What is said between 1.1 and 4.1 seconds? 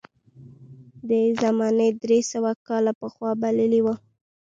یې زمانه درې سوه کاله پخوا بللې وه.